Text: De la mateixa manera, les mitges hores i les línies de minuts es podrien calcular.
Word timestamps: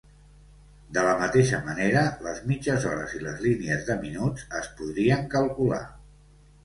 De 0.95 1.01
la 1.07 1.11
mateixa 1.23 1.59
manera, 1.67 2.01
les 2.27 2.41
mitges 2.51 2.87
hores 2.93 3.15
i 3.19 3.23
les 3.27 3.43
línies 3.47 3.87
de 3.91 3.99
minuts 4.07 4.49
es 4.61 4.73
podrien 4.81 5.29
calcular. 5.35 5.83